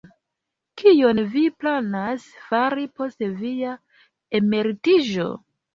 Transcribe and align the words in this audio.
Kion 0.81 1.21
vi 1.35 1.43
planas 1.65 2.27
fari 2.49 2.89
post 2.97 3.25
via 3.45 3.79
emeritiĝo? 4.43 5.33